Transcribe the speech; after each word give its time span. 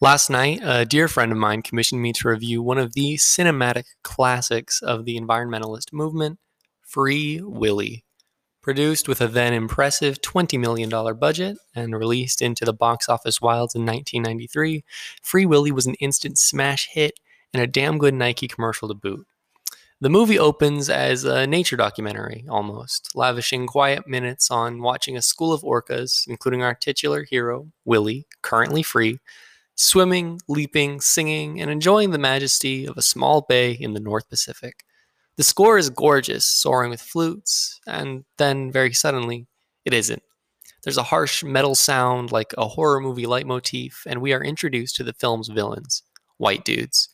Last 0.00 0.30
night, 0.30 0.60
a 0.62 0.84
dear 0.84 1.08
friend 1.08 1.32
of 1.32 1.38
mine 1.38 1.60
commissioned 1.60 2.00
me 2.00 2.12
to 2.12 2.28
review 2.28 2.62
one 2.62 2.78
of 2.78 2.94
the 2.94 3.16
cinematic 3.16 3.82
classics 4.04 4.80
of 4.80 5.04
the 5.04 5.18
environmentalist 5.18 5.92
movement, 5.92 6.38
Free 6.82 7.40
Willy. 7.42 8.04
Produced 8.62 9.08
with 9.08 9.20
a 9.20 9.26
then 9.26 9.52
impressive 9.52 10.20
$20 10.20 10.56
million 10.56 10.88
budget 11.18 11.58
and 11.74 11.96
released 11.96 12.40
into 12.40 12.64
the 12.64 12.72
box 12.72 13.08
office 13.08 13.40
wilds 13.40 13.74
in 13.74 13.84
1993, 13.84 14.84
Free 15.20 15.46
Willy 15.46 15.72
was 15.72 15.86
an 15.86 15.94
instant 15.94 16.38
smash 16.38 16.88
hit 16.92 17.18
and 17.52 17.60
a 17.60 17.66
damn 17.66 17.98
good 17.98 18.14
Nike 18.14 18.46
commercial 18.46 18.86
to 18.86 18.94
boot. 18.94 19.26
The 20.00 20.08
movie 20.08 20.38
opens 20.38 20.88
as 20.88 21.24
a 21.24 21.44
nature 21.44 21.76
documentary, 21.76 22.44
almost, 22.48 23.16
lavishing 23.16 23.66
quiet 23.66 24.06
minutes 24.06 24.48
on 24.48 24.80
watching 24.80 25.16
a 25.16 25.22
school 25.22 25.52
of 25.52 25.62
orcas, 25.62 26.24
including 26.28 26.62
our 26.62 26.74
titular 26.74 27.24
hero, 27.24 27.72
Willy, 27.84 28.28
currently 28.42 28.84
free, 28.84 29.18
swimming, 29.78 30.40
leaping, 30.48 31.00
singing, 31.00 31.60
and 31.60 31.70
enjoying 31.70 32.10
the 32.10 32.18
majesty 32.18 32.84
of 32.84 32.96
a 32.98 33.02
small 33.02 33.46
bay 33.48 33.72
in 33.72 33.94
the 33.94 34.00
North 34.00 34.28
Pacific. 34.28 34.84
The 35.36 35.44
score 35.44 35.78
is 35.78 35.88
gorgeous, 35.88 36.44
soaring 36.44 36.90
with 36.90 37.00
flutes, 37.00 37.80
and 37.86 38.24
then, 38.38 38.72
very 38.72 38.92
suddenly, 38.92 39.46
it 39.84 39.94
isn't. 39.94 40.22
There's 40.82 40.98
a 40.98 41.04
harsh 41.04 41.44
metal 41.44 41.76
sound 41.76 42.32
like 42.32 42.52
a 42.58 42.66
horror 42.66 43.00
movie 43.00 43.26
leitmotif, 43.26 44.02
and 44.04 44.20
we 44.20 44.32
are 44.32 44.42
introduced 44.42 44.96
to 44.96 45.04
the 45.04 45.12
film's 45.12 45.48
villains 45.48 46.02
white 46.38 46.64
dudes. 46.64 47.08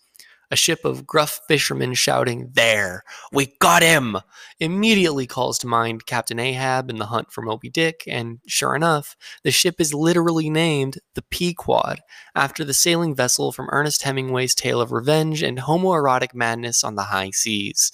A 0.54 0.56
ship 0.56 0.84
of 0.84 1.04
gruff 1.04 1.40
fishermen 1.48 1.94
shouting, 1.94 2.50
There! 2.52 3.02
We 3.32 3.56
got 3.58 3.82
him! 3.82 4.18
immediately 4.60 5.26
calls 5.26 5.58
to 5.58 5.66
mind 5.66 6.06
Captain 6.06 6.38
Ahab 6.38 6.88
and 6.88 7.00
the 7.00 7.06
hunt 7.06 7.32
for 7.32 7.42
Moby 7.42 7.68
Dick, 7.68 8.04
and 8.06 8.38
sure 8.46 8.76
enough, 8.76 9.16
the 9.42 9.50
ship 9.50 9.80
is 9.80 9.92
literally 9.92 10.48
named 10.48 11.00
the 11.16 11.22
Pequod, 11.22 12.02
after 12.36 12.62
the 12.62 12.72
sailing 12.72 13.16
vessel 13.16 13.50
from 13.50 13.68
Ernest 13.72 14.02
Hemingway's 14.02 14.54
tale 14.54 14.80
of 14.80 14.92
revenge 14.92 15.42
and 15.42 15.58
homoerotic 15.58 16.34
madness 16.34 16.84
on 16.84 16.94
the 16.94 17.02
high 17.02 17.30
seas. 17.30 17.90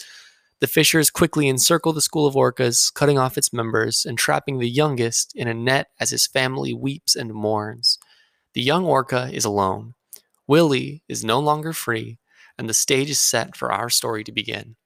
The 0.61 0.67
fishers 0.67 1.11
quickly 1.11 1.49
encircle 1.49 1.95
the 1.95 2.03
school 2.03 2.27
of 2.27 2.35
orcas, 2.35 2.93
cutting 2.93 3.19
off 3.19 3.39
its 3.39 3.55
members 3.55 4.05
and 4.05 4.19
trapping 4.19 4.59
the 4.59 4.69
youngest 4.69 5.35
in 5.35 5.49
a 5.49 5.55
net 5.55 5.87
as 5.99 6.11
his 6.11 6.27
family 6.27 6.75
weeps 6.75 7.17
and 7.17 7.33
mourns. 7.33 7.99
The 8.53 8.61
young 8.61 8.85
orca 8.85 9.31
is 9.33 9.47
alone. 9.47 9.95
Willy 10.47 11.05
is 11.09 11.25
no 11.25 11.39
longer 11.39 11.73
free, 11.73 12.19
and 12.61 12.69
the 12.69 12.75
stage 12.75 13.09
is 13.09 13.19
set 13.19 13.57
for 13.57 13.73
our 13.73 13.89
story 13.89 14.23
to 14.23 14.33
begin. 14.33 14.77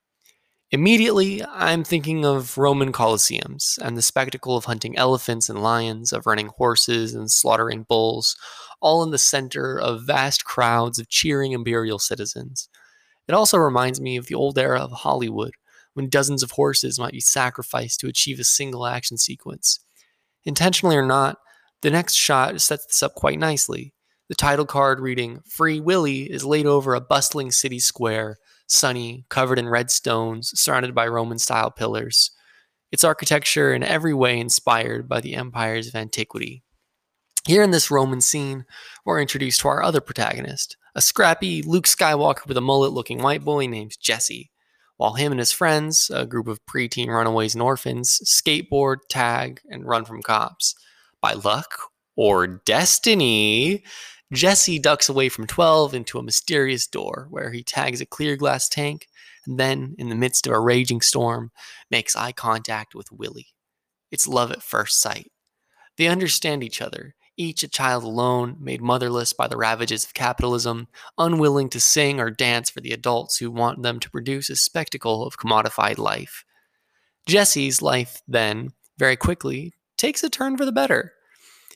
Immediately, 0.71 1.45
I'm 1.45 1.83
thinking 1.83 2.25
of 2.25 2.57
Roman 2.57 2.93
colosseums 2.93 3.79
and 3.79 3.97
the 3.97 4.03
spectacle 4.03 4.57
of 4.57 4.67
hunting 4.67 4.97
elephants 4.97 5.49
and 5.49 5.61
lions, 5.61 6.13
of 6.13 6.25
running 6.25 6.51
horses 6.57 7.15
and 7.15 7.29
slaughtering 7.29 7.85
bulls, 7.89 8.37
all 8.81 9.03
in 9.03 9.11
the 9.11 9.19
center 9.19 9.77
of 9.77 10.07
vast 10.07 10.45
crowds 10.45 11.01
of 11.01 11.09
cheering 11.09 11.51
imperial 11.51 11.99
citizens. 11.99 12.69
It 13.27 13.35
also 13.35 13.59
reminds 13.59 14.01
me 14.01 14.17
of 14.17 14.27
the 14.27 14.37
old 14.37 14.57
era 14.57 14.79
of 14.79 14.93
Hollywood, 14.93 15.55
when 15.95 16.09
dozens 16.09 16.45
of 16.45 16.53
horses 16.53 16.97
might 16.97 17.13
be 17.13 17.21
sacrificed 17.21 17.99
to 18.01 18.07
achieve 18.07 18.39
a 18.39 18.45
single 18.45 18.87
action 18.87 19.19
sequence. 19.19 19.81
Intentionally 20.45 20.95
or 20.95 21.05
not, 21.05 21.39
the 21.83 21.91
next 21.91 22.15
shot 22.15 22.61
sets 22.61 22.87
this 22.87 23.03
up 23.03 23.15
quite 23.17 23.41
nicely. 23.41 23.94
The 24.31 24.35
title 24.35 24.65
card 24.65 25.01
reading 25.01 25.43
Free 25.47 25.81
Willy 25.81 26.23
is 26.33 26.47
laid 26.47 26.65
over 26.65 26.95
a 26.95 27.01
bustling 27.01 27.51
city 27.51 27.79
square, 27.79 28.39
sunny, 28.67 29.27
covered 29.29 29.59
in 29.59 29.69
red 29.69 29.91
stones, 29.91 30.59
surrounded 30.59 30.95
by 30.95 31.07
Roman 31.09 31.39
style 31.39 31.71
pillars. 31.71 32.31
Its 32.91 33.05
architecture 33.05 33.75
in 33.75 33.83
every 33.83 34.15
way 34.15 34.41
inspired 34.41 35.11
by 35.11 35.21
the 35.21 35.35
empires 35.35 35.89
of 35.89 35.95
antiquity. 35.95 36.63
Here 37.47 37.63
in 37.63 37.71
this 37.71 37.91
Roman 37.91 38.23
scene, 38.23 38.65
we're 39.05 39.21
introduced 39.21 39.61
to 39.61 39.69
our 39.69 39.83
other 39.83 40.01
protagonist, 40.01 40.79
a 40.95 41.03
scrappy 41.03 41.61
Luke 41.61 41.85
Skywalker 41.85 42.47
with 42.47 42.57
a 42.57 42.63
mullet 42.63 42.93
looking 42.93 43.21
white 43.21 43.45
boy 43.45 43.67
named 43.67 43.99
Jesse, 44.01 44.51
while 44.97 45.13
him 45.13 45.33
and 45.33 45.39
his 45.39 45.53
friends, 45.53 46.11
a 46.11 46.25
group 46.25 46.49
of 46.49 46.65
preteen 46.65 47.09
runaways 47.09 47.55
and 47.55 47.61
orphans, 47.61 48.21
skateboard, 48.25 49.01
tag, 49.11 49.61
and 49.69 49.85
run 49.85 50.07
from 50.07 50.23
cops. 50.23 50.75
By 51.21 51.35
luck 51.35 51.75
or 52.17 52.47
destiny, 52.47 53.83
Jesse 54.33 54.79
ducks 54.79 55.09
away 55.09 55.29
from 55.29 55.47
12 55.47 55.95
into 55.95 56.19
a 56.19 56.23
mysterious 56.23 56.87
door 56.87 57.27
where 57.31 57.53
he 57.53 57.63
tags 57.63 58.01
a 58.01 58.07
clear 58.07 58.37
glass 58.37 58.69
tank 58.69 59.07
and 59.47 59.59
then, 59.59 59.95
in 59.99 60.09
the 60.09 60.15
midst 60.15 60.47
of 60.47 60.53
a 60.53 60.61
raging 60.61 61.01
storm, 61.01 61.51
makes 61.91 62.17
eye 62.17 62.33
contact 62.33 62.95
with 62.95 63.13
Willy. 63.13 63.49
It's 64.11 64.27
love 64.27 64.51
at 64.51 64.63
first 64.63 65.01
sight. 65.01 65.31
They 65.97 66.09
understand 66.09 66.65
each 66.65 66.81
other, 66.81 67.15
each 67.37 67.63
a 67.63 67.69
child 67.69 68.05
alone, 68.05 68.57
made 68.61 68.81
motherless 68.81 69.33
by 69.33 69.49
the 69.49 69.57
ravages 69.57 70.05
of 70.05 70.15
capitalism, 70.15 70.89
unwilling 71.19 71.69
to 71.71 71.81
sing 71.81 72.21
or 72.21 72.31
dance 72.31 72.71
for 72.71 72.81
the 72.81 72.93
adults 72.93 73.39
who 73.39 73.51
want 73.51 73.83
them 73.83 74.01
to 74.01 74.11
produce 74.11 74.49
a 74.51 74.57
spectacle 74.57 75.27
of 75.27 75.39
commodified 75.39 75.99
life. 75.99 76.45
Jesse's 77.27 77.83
life, 77.83 78.23
then, 78.27 78.73
very 78.99 79.17
quickly, 79.17 79.75
takes 79.97 80.23
a 80.23 80.31
turn 80.31 80.57
for 80.57 80.65
the 80.65 80.73
better. 80.73 81.13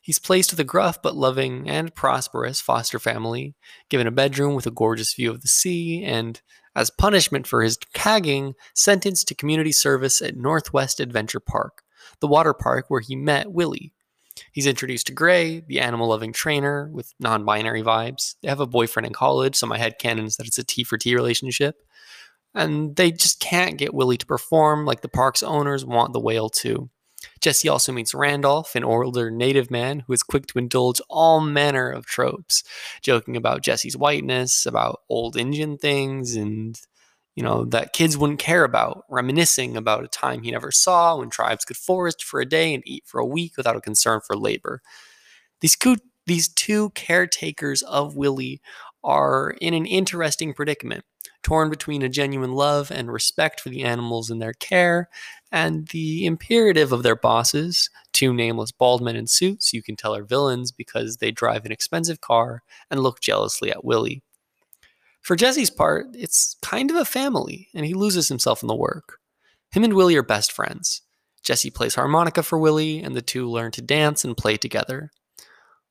He's 0.08 0.18
placed 0.18 0.50
with 0.50 0.58
a 0.58 0.64
gruff 0.64 1.02
but 1.02 1.16
loving 1.16 1.68
and 1.68 1.94
prosperous 1.94 2.62
foster 2.62 2.98
family, 2.98 3.54
given 3.90 4.06
a 4.06 4.10
bedroom 4.10 4.54
with 4.54 4.66
a 4.66 4.70
gorgeous 4.70 5.12
view 5.12 5.30
of 5.30 5.42
the 5.42 5.48
sea, 5.48 6.02
and, 6.02 6.40
as 6.74 6.88
punishment 6.88 7.46
for 7.46 7.60
his 7.60 7.76
tagging, 7.92 8.54
sentenced 8.74 9.28
to 9.28 9.34
community 9.34 9.70
service 9.70 10.22
at 10.22 10.34
Northwest 10.34 10.98
Adventure 10.98 11.40
Park, 11.40 11.82
the 12.20 12.26
water 12.26 12.54
park 12.54 12.86
where 12.88 13.02
he 13.02 13.16
met 13.16 13.52
Willy. 13.52 13.92
He's 14.50 14.66
introduced 14.66 15.08
to 15.08 15.12
Gray, 15.12 15.60
the 15.60 15.80
animal 15.80 16.08
loving 16.08 16.32
trainer 16.32 16.88
with 16.90 17.12
non 17.20 17.44
binary 17.44 17.82
vibes. 17.82 18.36
They 18.40 18.48
have 18.48 18.60
a 18.60 18.66
boyfriend 18.66 19.06
in 19.06 19.12
college, 19.12 19.56
so 19.56 19.66
my 19.66 19.76
head 19.76 19.98
canons 19.98 20.38
that 20.38 20.46
it's 20.46 20.56
a 20.56 20.64
T 20.64 20.84
for 20.84 20.96
T 20.96 21.14
relationship. 21.14 21.82
And 22.54 22.96
they 22.96 23.12
just 23.12 23.40
can't 23.40 23.76
get 23.76 23.92
Willy 23.92 24.16
to 24.16 24.24
perform 24.24 24.86
like 24.86 25.02
the 25.02 25.10
park's 25.10 25.42
owners 25.42 25.84
want 25.84 26.14
the 26.14 26.20
whale 26.20 26.48
to. 26.48 26.88
Jesse 27.40 27.68
also 27.68 27.92
meets 27.92 28.14
Randolph, 28.14 28.74
an 28.74 28.84
older 28.84 29.30
native 29.30 29.70
man 29.70 30.00
who 30.06 30.12
is 30.12 30.22
quick 30.22 30.46
to 30.48 30.58
indulge 30.58 31.00
all 31.08 31.40
manner 31.40 31.90
of 31.90 32.06
tropes, 32.06 32.62
joking 33.02 33.36
about 33.36 33.62
Jesse's 33.62 33.96
whiteness, 33.96 34.66
about 34.66 35.00
old 35.08 35.36
Indian 35.36 35.78
things, 35.78 36.36
and 36.36 36.80
you 37.36 37.42
know 37.42 37.64
that 37.66 37.92
kids 37.92 38.18
wouldn't 38.18 38.40
care 38.40 38.64
about, 38.64 39.04
reminiscing 39.08 39.76
about 39.76 40.04
a 40.04 40.08
time 40.08 40.42
he 40.42 40.50
never 40.50 40.72
saw 40.72 41.16
when 41.16 41.30
tribes 41.30 41.64
could 41.64 41.76
forest 41.76 42.24
for 42.24 42.40
a 42.40 42.48
day 42.48 42.74
and 42.74 42.82
eat 42.86 43.04
for 43.06 43.20
a 43.20 43.26
week 43.26 43.56
without 43.56 43.76
a 43.76 43.80
concern 43.80 44.20
for 44.26 44.36
labor. 44.36 44.82
These 45.60 45.76
these 46.26 46.48
two 46.48 46.90
caretakers 46.90 47.82
of 47.82 48.16
Willy 48.16 48.60
are 49.02 49.54
in 49.60 49.74
an 49.74 49.86
interesting 49.86 50.52
predicament 50.52 51.04
torn 51.48 51.70
between 51.70 52.02
a 52.02 52.10
genuine 52.10 52.52
love 52.52 52.90
and 52.90 53.10
respect 53.10 53.58
for 53.58 53.70
the 53.70 53.82
animals 53.82 54.28
in 54.28 54.38
their 54.38 54.52
care 54.52 55.08
and 55.50 55.88
the 55.88 56.26
imperative 56.26 56.92
of 56.92 57.02
their 57.02 57.16
bosses, 57.16 57.88
two 58.12 58.34
nameless 58.34 58.70
bald 58.70 59.00
men 59.00 59.16
in 59.16 59.26
suits 59.26 59.72
you 59.72 59.82
can 59.82 59.96
tell 59.96 60.14
are 60.14 60.24
villains 60.24 60.70
because 60.70 61.16
they 61.16 61.30
drive 61.30 61.64
an 61.64 61.72
expensive 61.72 62.20
car 62.20 62.62
and 62.90 63.00
look 63.00 63.22
jealously 63.22 63.70
at 63.70 63.82
Willy. 63.82 64.20
For 65.22 65.36
Jesse's 65.36 65.70
part, 65.70 66.08
it's 66.12 66.54
kind 66.60 66.90
of 66.90 66.98
a 66.98 67.06
family, 67.06 67.68
and 67.74 67.86
he 67.86 67.94
loses 67.94 68.28
himself 68.28 68.62
in 68.62 68.66
the 68.66 68.74
work. 68.74 69.18
Him 69.70 69.84
and 69.84 69.94
Willy 69.94 70.16
are 70.16 70.22
best 70.22 70.52
friends. 70.52 71.00
Jesse 71.42 71.70
plays 71.70 71.94
harmonica 71.94 72.42
for 72.42 72.58
Willy, 72.58 72.98
and 73.02 73.16
the 73.16 73.22
two 73.22 73.48
learn 73.48 73.70
to 73.70 73.80
dance 73.80 74.22
and 74.22 74.36
play 74.36 74.58
together. 74.58 75.12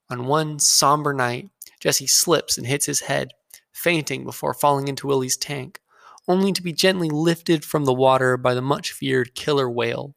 On 0.08 0.28
one 0.28 0.60
somber 0.60 1.16
night, 1.16 1.50
Jesse 1.80 2.06
slips 2.06 2.60
and 2.60 2.68
hits 2.68 2.86
his 2.86 3.02
head, 3.02 3.32
fainting 3.78 4.24
before 4.24 4.54
falling 4.54 4.88
into 4.88 5.08
Willy's 5.08 5.38
tank, 5.38 5.80
only 6.28 6.52
to 6.52 6.62
be 6.62 6.74
gently 6.74 7.10
lifted 7.10 7.64
from 7.64 7.86
the 7.86 7.94
water 7.94 8.36
by 8.36 8.54
the 8.54 8.62
much 8.62 8.92
feared 8.92 9.36
killer 9.36 9.70
whale. 9.70 10.16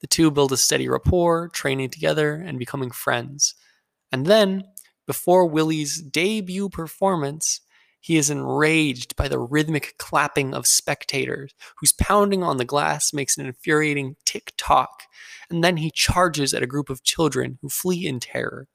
The 0.00 0.06
two 0.06 0.30
build 0.30 0.52
a 0.52 0.56
steady 0.56 0.88
rapport, 0.88 1.48
training 1.48 1.90
together 1.90 2.34
and 2.34 2.58
becoming 2.58 2.90
friends. 2.90 3.54
And 4.12 4.26
then, 4.26 4.64
before 5.06 5.46
Willy's 5.46 6.00
debut 6.00 6.68
performance, 6.68 7.60
he 8.00 8.16
is 8.16 8.28
enraged 8.28 9.16
by 9.16 9.28
the 9.28 9.38
rhythmic 9.38 9.94
clapping 9.98 10.54
of 10.54 10.66
spectators, 10.66 11.54
whose 11.78 11.92
pounding 11.92 12.42
on 12.42 12.58
the 12.58 12.64
glass 12.64 13.14
makes 13.14 13.38
an 13.38 13.46
infuriating 13.46 14.16
tick 14.26 14.52
tock, 14.58 15.04
and 15.48 15.64
then 15.64 15.78
he 15.78 15.90
charges 15.90 16.52
at 16.52 16.62
a 16.62 16.66
group 16.66 16.90
of 16.90 17.02
children 17.02 17.58
who 17.62 17.68
flee 17.70 18.06
in 18.06 18.20
terror. 18.20 18.68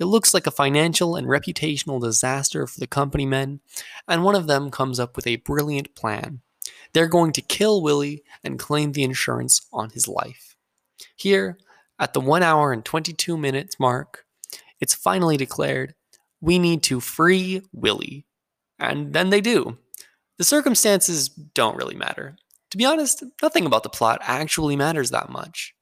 It 0.00 0.06
looks 0.06 0.32
like 0.32 0.46
a 0.46 0.50
financial 0.50 1.14
and 1.14 1.26
reputational 1.26 2.00
disaster 2.00 2.66
for 2.66 2.80
the 2.80 2.86
company 2.86 3.26
men, 3.26 3.60
and 4.08 4.24
one 4.24 4.34
of 4.34 4.46
them 4.46 4.70
comes 4.70 4.98
up 4.98 5.14
with 5.14 5.26
a 5.26 5.36
brilliant 5.36 5.94
plan. 5.94 6.40
They're 6.92 7.06
going 7.06 7.32
to 7.32 7.42
kill 7.42 7.82
Willy 7.82 8.24
and 8.42 8.58
claim 8.58 8.92
the 8.92 9.04
insurance 9.04 9.66
on 9.72 9.90
his 9.90 10.08
life. 10.08 10.56
Here, 11.16 11.58
at 11.98 12.14
the 12.14 12.20
1 12.20 12.42
hour 12.42 12.72
and 12.72 12.82
22 12.82 13.36
minutes 13.36 13.78
mark, 13.78 14.24
it's 14.80 14.94
finally 14.94 15.36
declared 15.36 15.94
we 16.40 16.58
need 16.58 16.82
to 16.84 17.00
free 17.00 17.62
Willy. 17.72 18.24
And 18.78 19.12
then 19.12 19.28
they 19.28 19.42
do. 19.42 19.76
The 20.38 20.44
circumstances 20.44 21.28
don't 21.28 21.76
really 21.76 21.94
matter. 21.94 22.36
To 22.70 22.78
be 22.78 22.86
honest, 22.86 23.22
nothing 23.42 23.66
about 23.66 23.82
the 23.82 23.90
plot 23.90 24.20
actually 24.22 24.76
matters 24.76 25.10
that 25.10 25.28
much. 25.28 25.74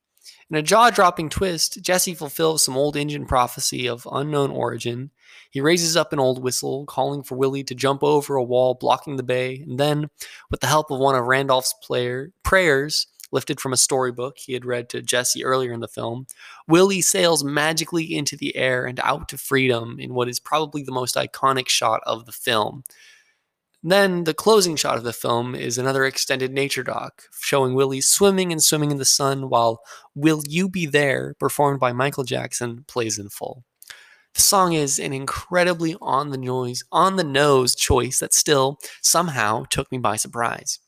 In 0.51 0.57
a 0.57 0.63
jaw 0.63 0.89
dropping 0.89 1.29
twist, 1.29 1.83
Jesse 1.83 2.15
fulfills 2.15 2.65
some 2.65 2.77
old 2.77 2.97
Indian 2.97 3.27
prophecy 3.27 3.87
of 3.87 4.09
unknown 4.11 4.51
origin. 4.51 5.11
He 5.51 5.61
raises 5.61 5.95
up 5.95 6.11
an 6.11 6.19
old 6.19 6.43
whistle, 6.43 6.87
calling 6.87 7.23
for 7.23 7.37
Willy 7.37 7.63
to 7.65 7.75
jump 7.75 8.03
over 8.03 8.35
a 8.35 8.43
wall 8.43 8.73
blocking 8.73 9.17
the 9.17 9.23
bay, 9.23 9.63
and 9.67 9.79
then, 9.79 10.09
with 10.51 10.61
the 10.61 10.67
help 10.67 10.91
of 10.91 11.01
one 11.01 11.15
of 11.15 11.27
Randolph's 11.27 11.75
player, 11.83 12.33
prayers, 12.45 13.09
lifted 13.31 13.61
from 13.61 13.75
a 13.75 13.77
storybook 13.77 14.39
he 14.39 14.55
had 14.55 14.65
read 14.65 14.89
to 14.89 15.03
Jesse 15.03 15.45
earlier 15.45 15.73
in 15.73 15.81
the 15.81 15.89
film, 15.89 16.27
Willy 16.67 17.03
sails 17.03 17.45
magically 17.45 18.15
into 18.15 18.35
the 18.35 18.57
air 18.57 18.87
and 18.87 18.99
out 19.01 19.29
to 19.29 19.37
freedom 19.37 19.99
in 20.01 20.15
what 20.15 20.31
is 20.31 20.41
probably 20.41 20.83
the 20.83 20.93
most 20.93 21.15
iconic 21.15 21.69
shot 21.69 22.01
of 22.07 22.25
the 22.25 22.33
film. 22.33 22.85
Then 23.83 24.25
the 24.25 24.35
closing 24.35 24.75
shot 24.75 24.99
of 24.99 25.05
the 25.05 25.13
film 25.13 25.55
is 25.55 25.79
another 25.79 26.05
extended 26.05 26.53
nature 26.53 26.83
doc 26.83 27.23
showing 27.41 27.75
Willy 27.75 28.01
swimming 28.01 28.51
and 28.51 28.63
swimming 28.63 28.91
in 28.91 28.97
the 28.97 29.05
sun 29.05 29.49
while 29.49 29.81
Will 30.17 30.43
You 30.49 30.69
Be 30.69 30.85
There, 30.85 31.35
performed 31.39 31.79
by 31.79 31.93
Michael 31.93 32.25
Jackson, 32.25 32.85
plays 32.89 33.19
in 33.19 33.29
full. 33.29 33.65
The 34.35 34.43
song 34.43 34.73
is 34.73 34.99
an 34.99 35.13
incredibly 35.13 35.97
on 36.01 36.31
the 36.31 36.39
nose, 36.39 36.85
on 36.91 37.17
the 37.17 37.25
nose 37.25 37.75
choice 37.75 38.19
that 38.19 38.35
still 38.35 38.79
somehow 39.01 39.65
took 39.71 39.91
me 39.93 39.99
by 39.99 40.17
surprise. 40.17 40.81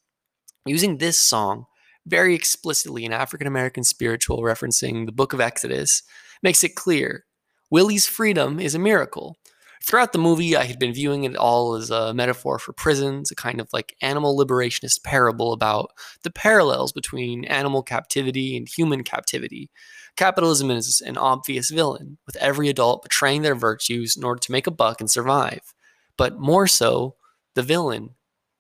Using 0.67 0.99
this 0.99 1.19
song 1.19 1.67
very 2.07 2.35
explicitly 2.35 3.05
in 3.05 3.13
African 3.13 3.47
American 3.47 3.85
spiritual 3.85 4.43
referencing 4.43 5.07
the 5.07 5.13
book 5.13 5.33
of 5.33 5.41
Exodus 5.41 6.03
makes 6.43 6.65
it 6.65 6.75
clear 6.75 7.25
Willy's 7.71 8.07
freedom 8.07 8.59
is 8.59 8.75
a 8.75 8.81
miracle. 8.81 9.37
Throughout 9.83 10.13
the 10.13 10.19
movie, 10.19 10.55
I 10.57 10.65
had 10.65 10.79
been 10.79 10.93
viewing 10.93 11.25
it 11.25 11.37
all 11.37 11.75
as 11.75 11.91
a 11.91 12.13
metaphor 12.13 12.59
for 12.59 12.73
prisons, 12.73 13.31
a 13.31 13.35
kind 13.35 13.61
of 13.61 13.69
like 13.73 13.97
animal 14.03 14.39
liberationist 14.39 15.03
parable 15.03 15.53
about 15.53 15.93
the 16.23 16.31
parallels 16.31 16.93
between 16.93 17.47
animal 17.47 17.83
captivity 17.83 18.57
and 18.57 18.69
human 18.69 19.03
captivity. 19.05 19.71
Capitalism 20.17 20.71
is 20.71 21.01
an 21.01 21.17
obvious 21.17 21.71
villain, 21.71 22.19
with 22.27 22.37
every 22.37 22.69
adult 22.69 23.03
betraying 23.03 23.41
their 23.43 23.55
virtues 23.55 24.17
in 24.17 24.25
order 24.25 24.41
to 24.41 24.53
make 24.53 24.67
a 24.67 24.73
buck 24.73 25.01
and 25.01 25.11
survive. 25.11 25.73
But 26.19 26.39
more 26.39 26.67
so, 26.67 27.17
the 27.55 27.63
villain 27.63 28.11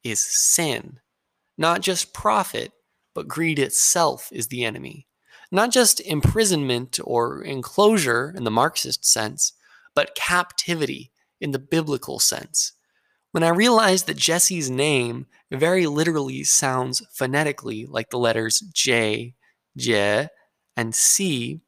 is 0.02 0.25
sin. 0.25 1.00
Not 1.58 1.82
just 1.82 2.14
profit, 2.14 2.72
but 3.14 3.28
greed 3.28 3.58
itself 3.58 4.31
is 4.32 4.46
the 4.46 4.64
enemy. 4.64 5.06
Not 5.52 5.70
just 5.70 6.00
imprisonment 6.00 6.99
or 7.05 7.43
enclosure 7.43 8.32
in 8.34 8.44
the 8.44 8.50
Marxist 8.50 9.05
sense, 9.05 9.52
but 9.94 10.14
captivity 10.14 11.10
in 11.40 11.52
the 11.52 11.58
biblical 11.58 12.19
sense. 12.19 12.72
When 13.32 13.44
I 13.44 13.50
realized 13.50 14.06
that 14.06 14.16
Jesse's 14.16 14.70
name 14.70 15.26
very 15.50 15.87
literally 15.87 16.42
sounds 16.44 17.02
phonetically 17.12 17.87
like 17.87 18.10
the 18.10 18.19
letters 18.19 18.60
J, 18.75 19.34
J, 19.76 20.28
and 20.76 20.94
C, 20.94 21.60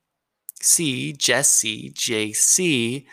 C, 0.60 1.12
Jesse, 1.12 1.90
JC, 1.90 3.06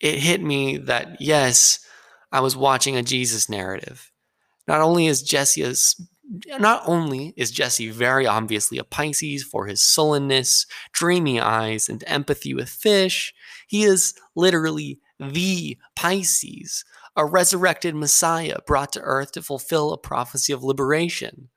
it 0.00 0.18
hit 0.18 0.40
me 0.40 0.76
that 0.78 1.20
yes, 1.20 1.80
I 2.30 2.40
was 2.40 2.56
watching 2.56 2.96
a 2.96 3.02
Jesus 3.02 3.48
narrative. 3.48 4.12
Not 4.68 4.80
only 4.80 5.06
is 5.06 5.22
Jesse 5.22 5.62
a 5.62 5.74
not 6.58 6.82
only 6.86 7.32
is 7.36 7.50
Jesse 7.50 7.90
very 7.90 8.26
obviously 8.26 8.78
a 8.78 8.84
Pisces 8.84 9.42
for 9.42 9.66
his 9.66 9.82
sullenness, 9.82 10.66
dreamy 10.92 11.40
eyes, 11.40 11.88
and 11.88 12.04
empathy 12.06 12.54
with 12.54 12.68
fish, 12.68 13.34
he 13.66 13.84
is 13.84 14.14
literally 14.34 15.00
the 15.18 15.78
Pisces, 15.96 16.84
a 17.16 17.24
resurrected 17.24 17.94
Messiah 17.94 18.58
brought 18.66 18.92
to 18.92 19.00
earth 19.00 19.32
to 19.32 19.42
fulfill 19.42 19.92
a 19.92 19.98
prophecy 19.98 20.52
of 20.52 20.62
liberation. 20.62 21.48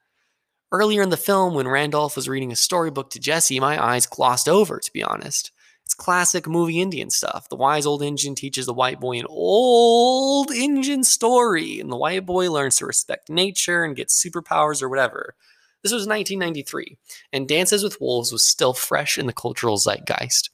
Earlier 0.71 1.01
in 1.01 1.09
the 1.09 1.17
film, 1.17 1.53
when 1.53 1.67
Randolph 1.67 2.15
was 2.15 2.29
reading 2.29 2.51
a 2.51 2.55
storybook 2.55 3.09
to 3.11 3.19
Jesse, 3.19 3.59
my 3.59 3.83
eyes 3.83 4.05
glossed 4.05 4.47
over, 4.47 4.79
to 4.79 4.93
be 4.93 5.03
honest. 5.03 5.51
It's 5.91 5.95
classic 5.97 6.47
movie 6.47 6.79
Indian 6.79 7.09
stuff. 7.09 7.49
The 7.49 7.57
wise 7.57 7.85
old 7.85 8.01
Indian 8.01 8.33
teaches 8.33 8.65
the 8.65 8.73
white 8.73 9.01
boy 9.01 9.19
an 9.19 9.25
old 9.27 10.49
Indian 10.49 11.03
story, 11.03 11.81
and 11.81 11.91
the 11.91 11.97
white 11.97 12.25
boy 12.25 12.49
learns 12.49 12.77
to 12.77 12.85
respect 12.85 13.29
nature 13.29 13.83
and 13.83 13.93
get 13.93 14.07
superpowers 14.07 14.81
or 14.81 14.87
whatever. 14.87 15.35
This 15.83 15.91
was 15.91 16.07
1993, 16.07 16.97
and 17.33 17.45
Dances 17.45 17.83
with 17.83 17.99
Wolves 17.99 18.31
was 18.31 18.45
still 18.45 18.71
fresh 18.73 19.17
in 19.17 19.25
the 19.25 19.33
cultural 19.33 19.75
zeitgeist. 19.75 20.49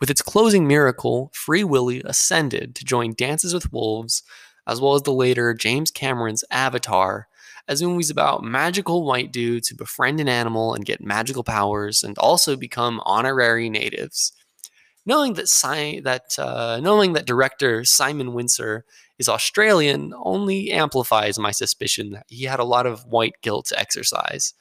With 0.00 0.10
its 0.10 0.22
closing 0.22 0.66
miracle, 0.66 1.30
Free 1.32 1.62
Willy 1.62 2.02
ascended 2.04 2.74
to 2.74 2.84
join 2.84 3.14
Dances 3.14 3.54
with 3.54 3.72
Wolves, 3.72 4.24
as 4.66 4.80
well 4.80 4.96
as 4.96 5.02
the 5.02 5.12
later 5.12 5.54
James 5.54 5.92
Cameron's 5.92 6.42
Avatar, 6.50 7.28
as 7.68 7.80
movies 7.80 8.10
about 8.10 8.42
magical 8.42 9.04
white 9.04 9.30
dudes 9.30 9.68
who 9.68 9.76
befriend 9.76 10.18
an 10.18 10.28
animal 10.28 10.74
and 10.74 10.84
get 10.84 11.00
magical 11.00 11.44
powers 11.44 12.02
and 12.02 12.18
also 12.18 12.56
become 12.56 13.00
honorary 13.04 13.70
natives 13.70 14.32
knowing 15.06 15.34
that 15.34 15.48
si- 15.48 16.00
that 16.00 16.38
uh, 16.38 16.80
knowing 16.80 17.12
that 17.12 17.26
director 17.26 17.84
Simon 17.84 18.28
Wincer 18.28 18.82
is 19.18 19.28
Australian 19.28 20.12
only 20.16 20.70
amplifies 20.72 21.38
my 21.38 21.50
suspicion 21.50 22.10
that 22.10 22.26
he 22.28 22.44
had 22.44 22.60
a 22.60 22.64
lot 22.64 22.86
of 22.86 23.04
white 23.04 23.34
guilt 23.42 23.66
to 23.66 23.78
exercise. 23.78 24.54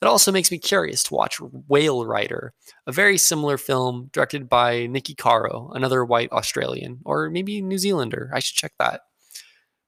It 0.00 0.06
also 0.06 0.30
makes 0.30 0.52
me 0.52 0.58
curious 0.58 1.02
to 1.04 1.14
watch 1.14 1.40
Whale 1.40 2.06
Rider, 2.06 2.52
a 2.86 2.92
very 2.92 3.18
similar 3.18 3.58
film 3.58 4.10
directed 4.12 4.48
by 4.48 4.86
Niki 4.86 5.16
Caro, 5.16 5.72
another 5.74 6.04
white 6.04 6.30
Australian, 6.30 7.00
or 7.04 7.28
maybe 7.30 7.60
New 7.60 7.78
Zealander. 7.78 8.30
I 8.32 8.38
should 8.38 8.56
check 8.56 8.74
that. 8.78 9.00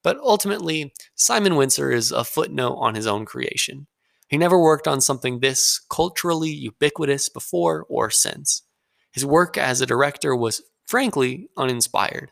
But 0.03 0.19
ultimately, 0.19 0.93
Simon 1.14 1.53
Wincer 1.53 1.94
is 1.94 2.11
a 2.11 2.25
footnote 2.25 2.75
on 2.76 2.96
his 2.96 3.06
own 3.06 3.25
creation. 3.25 3.87
He 4.26 4.37
never 4.37 4.61
worked 4.61 4.88
on 4.88 5.00
something 5.00 5.38
this 5.38 5.81
culturally 5.91 6.50
ubiquitous 6.50 7.29
before 7.29 7.85
or 7.88 8.11
since. 8.11 8.62
His 9.12 9.24
work 9.24 9.58
as 9.58 9.80
a 9.80 9.86
director 9.86 10.34
was, 10.34 10.62
frankly, 10.86 11.48
uninspired. 11.56 12.30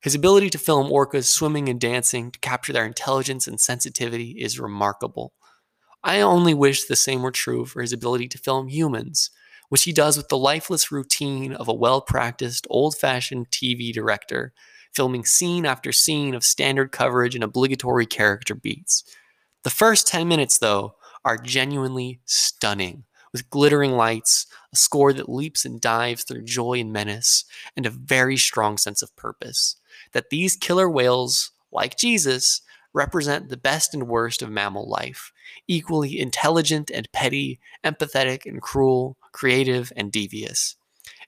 His 0.00 0.14
ability 0.14 0.50
to 0.50 0.58
film 0.58 0.90
orcas 0.90 1.24
swimming 1.24 1.68
and 1.68 1.80
dancing 1.80 2.30
to 2.30 2.38
capture 2.38 2.72
their 2.72 2.86
intelligence 2.86 3.46
and 3.46 3.60
sensitivity 3.60 4.36
is 4.38 4.60
remarkable. 4.60 5.32
I 6.04 6.20
only 6.20 6.54
wish 6.54 6.84
the 6.84 6.96
same 6.96 7.22
were 7.22 7.32
true 7.32 7.64
for 7.64 7.80
his 7.80 7.92
ability 7.92 8.28
to 8.28 8.38
film 8.38 8.68
humans, 8.68 9.30
which 9.68 9.82
he 9.82 9.92
does 9.92 10.16
with 10.16 10.28
the 10.28 10.38
lifeless 10.38 10.92
routine 10.92 11.52
of 11.52 11.66
a 11.66 11.74
well 11.74 12.00
practiced, 12.00 12.66
old 12.70 12.96
fashioned 12.96 13.50
TV 13.50 13.92
director, 13.92 14.52
filming 14.94 15.24
scene 15.24 15.66
after 15.66 15.90
scene 15.92 16.34
of 16.34 16.44
standard 16.44 16.92
coverage 16.92 17.34
and 17.34 17.42
obligatory 17.42 18.06
character 18.06 18.54
beats. 18.54 19.02
The 19.64 19.70
first 19.70 20.06
10 20.06 20.28
minutes, 20.28 20.58
though, 20.58 20.94
are 21.24 21.36
genuinely 21.36 22.20
stunning 22.24 23.04
with 23.36 23.50
glittering 23.50 23.92
lights, 23.92 24.46
a 24.72 24.76
score 24.76 25.12
that 25.12 25.28
leaps 25.28 25.66
and 25.66 25.78
dives 25.78 26.24
through 26.24 26.42
joy 26.42 26.80
and 26.80 26.90
menace, 26.90 27.44
and 27.76 27.84
a 27.84 27.90
very 27.90 28.38
strong 28.38 28.78
sense 28.78 29.02
of 29.02 29.14
purpose. 29.14 29.76
That 30.12 30.30
these 30.30 30.56
killer 30.56 30.88
whales, 30.88 31.50
like 31.70 31.98
Jesus, 31.98 32.62
represent 32.94 33.50
the 33.50 33.58
best 33.58 33.92
and 33.92 34.08
worst 34.08 34.40
of 34.40 34.48
mammal 34.50 34.88
life, 34.88 35.32
equally 35.68 36.18
intelligent 36.18 36.90
and 36.90 37.12
petty, 37.12 37.60
empathetic 37.84 38.46
and 38.46 38.62
cruel, 38.62 39.18
creative 39.32 39.92
and 39.96 40.10
devious. 40.10 40.76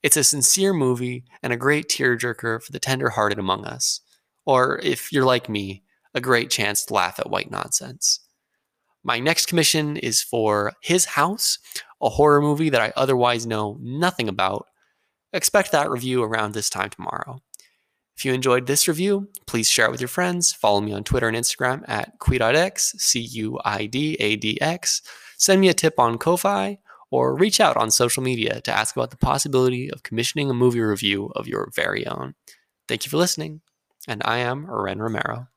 It's 0.03 0.17
a 0.17 0.25
sincere 0.25 0.73
movie 0.73 1.25
and 1.43 1.53
a 1.53 1.59
great 1.59 1.91
tearjerker 1.91 2.63
for 2.63 2.73
the 2.73 2.79
tender-hearted 2.79 3.39
among 3.39 3.67
us. 3.67 4.01
Or, 4.47 4.81
if 4.83 5.13
you're 5.13 5.27
like 5.27 5.51
me, 5.51 5.83
a 6.15 6.23
great 6.23 6.49
chance 6.49 6.87
to 6.87 6.95
laugh 6.95 7.19
at 7.19 7.29
white 7.29 7.51
nonsense. 7.51 8.21
My 9.09 9.19
next 9.19 9.47
commission 9.47 9.97
is 9.97 10.21
for 10.21 10.75
His 10.83 11.07
House, 11.07 11.59
a 12.03 12.11
horror 12.11 12.43
movie 12.43 12.69
that 12.69 12.83
I 12.83 12.93
otherwise 12.95 13.47
know 13.47 13.79
nothing 13.81 14.29
about. 14.29 14.67
Expect 15.33 15.73
that 15.73 15.91
review 15.91 16.23
around 16.23 16.53
this 16.53 16.69
time 16.69 16.91
tomorrow. 16.91 17.41
If 18.19 18.27
you 18.27 18.35
enjoyed 18.35 18.67
this 18.67 18.87
review, 18.87 19.29
please 19.47 19.71
share 19.71 19.87
it 19.87 19.91
with 19.93 20.03
your 20.03 20.09
friends. 20.09 20.53
Follow 20.53 20.83
me 20.83 20.93
on 20.93 21.05
Twitter 21.05 21.27
and 21.27 21.35
Instagram 21.35 21.89
at 21.89 22.19
Cuidadx, 22.19 23.01
C 23.01 23.21
U 23.21 23.59
I 23.65 23.87
D 23.87 24.15
A 24.21 24.37
D 24.37 24.61
X. 24.61 25.01
Send 25.39 25.63
me 25.63 25.71
a 25.71 25.75
tip 25.75 25.99
on 25.99 26.19
Ko-Fi 26.19 26.79
or 27.11 27.35
reach 27.35 27.63
out 27.63 27.79
on 27.79 27.91
social 27.91 28.23
media 28.23 28.61
to 28.61 28.71
ask 28.71 28.95
about 28.95 29.09
the 29.11 29.17
possibility 29.17 29.91
of 29.91 30.03
commissioning 30.03 30.51
a 30.51 30.55
movie 30.55 30.83
review 30.83 31.33
of 31.35 31.49
your 31.49 31.71
very 31.75 32.07
own. 32.07 32.35
Thank 32.89 33.07
you 33.07 33.11
for 33.11 33.17
listening, 33.17 33.63
and 34.07 34.21
I 34.27 34.41
am 34.41 34.71
Ren 34.71 34.99
Romero. 34.99 35.49